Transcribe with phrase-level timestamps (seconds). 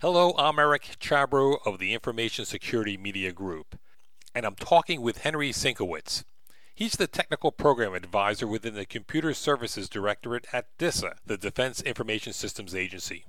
[0.00, 3.78] Hello, I'm Eric Chabrow of the Information Security Media Group,
[4.34, 6.24] and I'm talking with Henry Sienkiewicz.
[6.74, 12.32] He's the Technical Program Advisor within the Computer Services Directorate at DISA, the Defense Information
[12.32, 13.26] Systems Agency.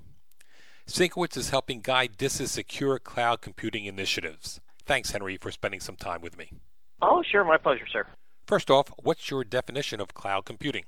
[0.87, 4.61] Sienkiewicz is helping guide DISA's secure cloud computing initiatives.
[4.85, 6.53] Thanks, Henry, for spending some time with me.
[7.01, 8.07] Oh, sure, my pleasure, sir.
[8.47, 10.85] First off, what's your definition of cloud computing?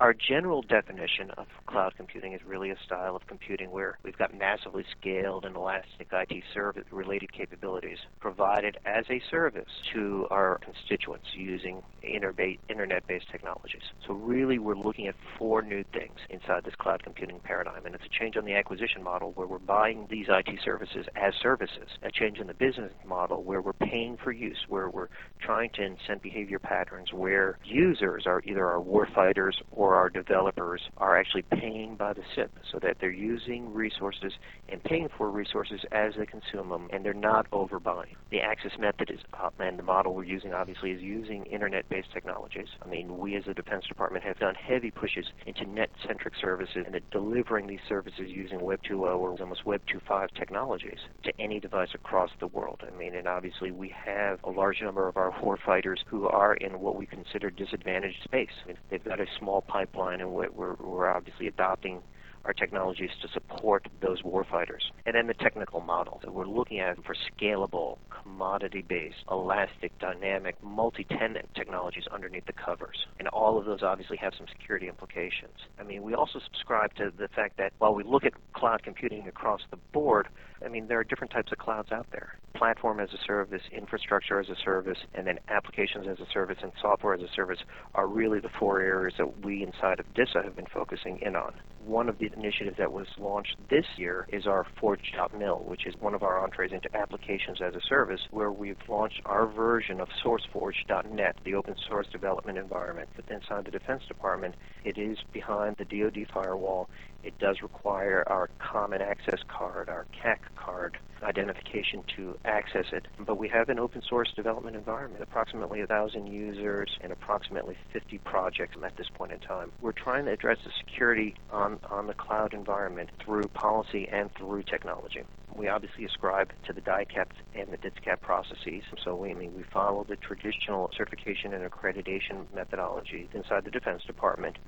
[0.00, 4.34] Our general definition of cloud computing is really a style of computing where we've got
[4.34, 11.26] massively scaled and elastic IT service related capabilities provided as a service to our constituents
[11.34, 13.82] using internet based technologies.
[14.06, 17.84] So, really, we're looking at four new things inside this cloud computing paradigm.
[17.84, 21.34] And it's a change on the acquisition model where we're buying these IT services as
[21.42, 25.08] services, a change in the business model where we're paying for use, where we're
[25.42, 31.18] trying to incent behavior patterns, where users are either our warfighters or our developers are
[31.18, 34.32] actually paying by the SIP so that they're using resources
[34.68, 38.16] and paying for resources as they consume them and they're not overbuying.
[38.30, 42.68] The access method is up and the model we're using obviously is using internet-based technologies.
[42.84, 47.00] I mean, we as a Defense Department have done heavy pushes into net-centric services and
[47.10, 52.30] delivering these services using Web 2.0 or almost Web 2.5 technologies to any device across
[52.40, 52.82] the world.
[52.86, 56.80] I mean, and obviously we have a large number of our warfighters who are in
[56.80, 58.48] what we consider disadvantaged space.
[58.64, 62.02] I mean, they've got a small pipeline, and we're, we're obviously adopting
[62.44, 64.90] our technologies to support those warfighters.
[65.06, 71.48] And then the technical model that we're looking at for scalable, commodity-based, elastic, dynamic, multi-tenant
[71.54, 73.06] technologies underneath the covers.
[73.18, 75.54] And all of those obviously have some security implications.
[75.78, 79.26] I mean, we also subscribe to the fact that while we look at cloud computing
[79.28, 80.28] across the board,
[80.64, 82.36] I mean, there are different types of clouds out there.
[82.54, 86.72] Platform as a service, infrastructure as a service, and then applications as a service and
[86.80, 87.60] software as a service
[87.94, 91.54] are really the four areas that we inside of DISA have been focusing in on.
[91.90, 95.96] One of the initiatives that was launched this year is our Forge Mill, which is
[95.98, 100.08] one of our entrees into applications as a service, where we've launched our version of
[100.24, 103.08] SourceForge.net, the open source development environment.
[103.16, 106.88] But inside the Defense Department, it is behind the DoD firewall.
[107.24, 113.06] It does require our common access card, our CAC card identification to access it.
[113.18, 118.76] But we have an open source development environment, approximately 1,000 users and approximately 50 projects
[118.82, 119.72] at this point in time.
[119.80, 124.62] We're trying to address the security on, on the cloud environment through policy and through
[124.64, 125.22] technology.
[125.54, 128.82] We obviously ascribe to the DIACAP and the DITSCAP processes.
[129.04, 134.02] So we, I mean, we follow the traditional certification and accreditation methodology inside the Defense
[134.04, 134.58] Department.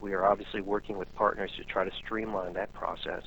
[0.00, 3.22] We are obviously working with partners to try to streamline that process.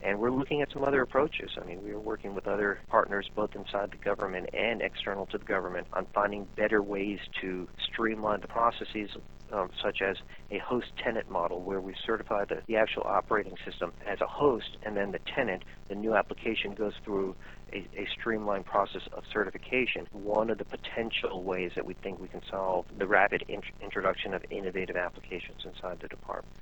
[0.00, 1.50] And we're looking at some other approaches.
[1.60, 5.38] I mean, we are working with other partners, both inside the government and external to
[5.38, 9.10] the government, on finding better ways to streamline the processes,
[9.52, 10.16] um, such as
[10.50, 14.76] a host tenant model, where we certify the, the actual operating system as a host,
[14.82, 17.34] and then the tenant, the new application, goes through
[17.72, 20.06] a, a, streamlined process of certification.
[20.12, 24.34] One of the potential ways that we think we can solve the rapid int- introduction
[24.34, 26.54] of innovative applications inside the department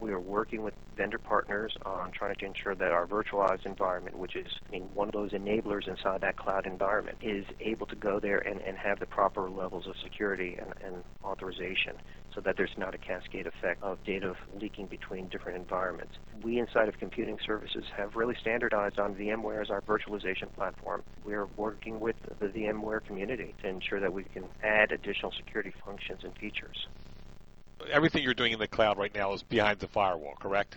[0.00, 4.36] we are working with vendor partners on trying to ensure that our virtualized environment, which
[4.36, 8.18] is I mean, one of those enablers inside that cloud environment, is able to go
[8.20, 11.94] there and, and have the proper levels of security and, and authorization
[12.34, 16.12] so that there's not a cascade effect of data leaking between different environments.
[16.42, 21.02] We inside of computing services have really standardized on VMware as our virtualization platform.
[21.24, 26.20] We're working with the VMware community to ensure that we can add additional security functions
[26.22, 26.86] and features
[27.90, 30.76] everything you're doing in the cloud right now is behind the firewall, correct?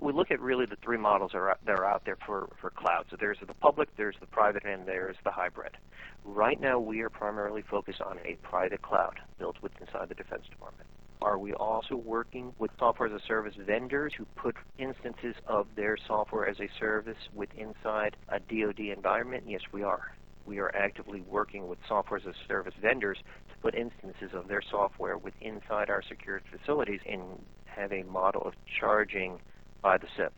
[0.00, 2.70] We look at really the three models that are, that are out there for, for
[2.70, 3.06] cloud.
[3.10, 5.76] So there's the public, there's the private, and there's the hybrid.
[6.24, 10.44] Right now, we are primarily focused on a private cloud built with inside the Defense
[10.50, 10.88] Department.
[11.20, 15.96] Are we also working with software as a service vendors who put instances of their
[15.96, 19.44] software as a service with inside a DoD environment?
[19.46, 20.14] Yes, we are.
[20.46, 24.62] We are actively working with software as a service vendors to put instances of their
[24.70, 27.22] software with inside our secured facilities and
[27.64, 29.38] have a model of charging
[29.82, 30.32] by the SIP.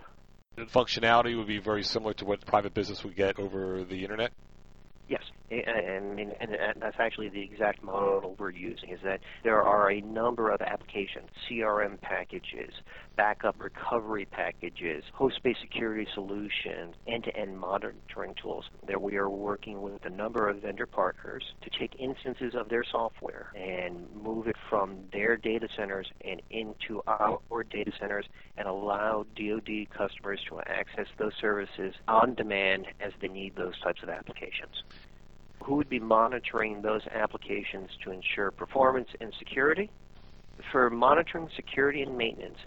[0.56, 4.32] The functionality would be very similar to what private business would get over the internet?
[5.06, 8.90] Yes, and, and, and, that's actually the exact model we're using.
[8.90, 12.72] Is that there are a number of applications, CRM packages,
[13.16, 20.10] backup recovery packages, host-based security solutions, end-to-end monitoring tools that we are working with a
[20.10, 25.36] number of vendor partners to take instances of their software and move it from their
[25.36, 27.40] data centers and into our
[27.70, 28.24] data centers
[28.56, 34.02] and allow DoD customers to access those services on demand as they need those types
[34.02, 34.82] of applications
[35.64, 39.90] who would be monitoring those applications to ensure performance and security.
[40.70, 42.58] For monitoring security and maintenance,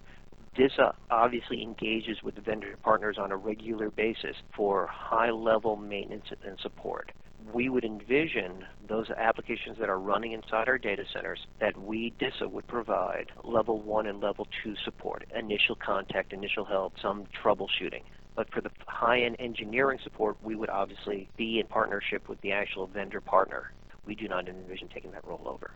[0.56, 6.24] DISA obviously engages with the vendor partners on a regular basis for high level maintenance
[6.44, 7.12] and support.
[7.54, 12.48] We would envision those applications that are running inside our data centers that we, DISA,
[12.48, 18.02] would provide level one and level two support, initial contact, initial help, some troubleshooting.
[18.38, 22.52] But for the high end engineering support, we would obviously be in partnership with the
[22.52, 23.72] actual vendor partner.
[24.06, 25.72] We do not envision taking that role over.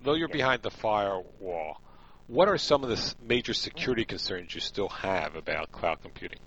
[0.00, 1.80] Though you're behind the firewall,
[2.26, 6.40] what are some of the major security concerns you still have about cloud computing?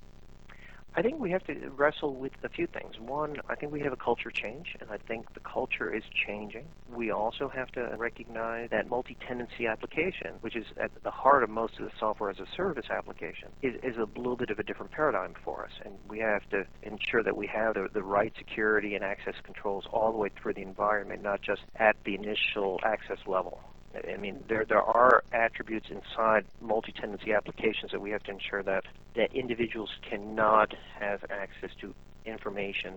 [0.97, 2.97] I think we have to wrestle with a few things.
[2.99, 6.67] One, I think we have a culture change, and I think the culture is changing.
[6.89, 11.77] We also have to recognize that multi-tenancy application, which is at the heart of most
[11.79, 14.93] of the software as a service application, is, is a little bit of a different
[14.93, 15.71] paradigm for us.
[15.83, 19.83] And we have to ensure that we have the, the right security and access controls
[19.91, 23.59] all the way through the environment, not just at the initial access level.
[23.95, 28.83] I mean, there there are attributes inside multi-tenancy applications that we have to ensure that
[29.15, 31.93] that individuals cannot have access to
[32.25, 32.93] information,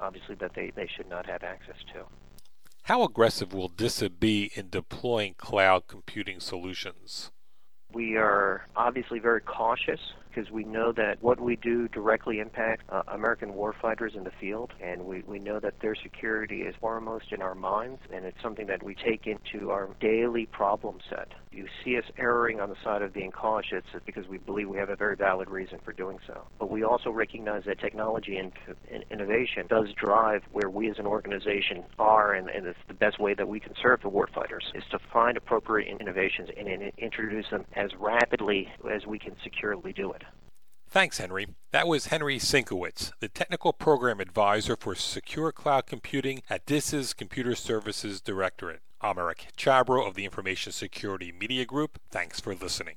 [0.00, 2.04] obviously that they, they should not have access to.
[2.84, 7.30] How aggressive will DISA be in deploying cloud computing solutions?
[7.92, 13.02] We are obviously very cautious because we know that what we do directly impacts uh,
[13.08, 17.42] American warfighters in the field, and we, we know that their security is foremost in
[17.42, 21.28] our minds, and it's something that we take into our daily problem set.
[21.52, 24.88] You see us erring on the side of being cautious because we believe we have
[24.88, 26.46] a very valid reason for doing so.
[26.60, 28.52] But we also recognize that technology and,
[28.90, 33.18] and innovation does drive where we as an organization are, and, and it's the best
[33.18, 37.50] way that we can serve the warfighters is to find appropriate innovations and, and introduce
[37.50, 40.22] them as rapidly as we can securely do it.
[40.88, 41.48] Thanks, Henry.
[41.72, 47.54] That was Henry Sienkiewicz, the Technical Program Advisor for Secure Cloud Computing at DISA's Computer
[47.54, 48.82] Services Directorate.
[49.02, 51.98] I'm Eric Chabrow of the Information Security Media Group.
[52.10, 52.96] Thanks for listening.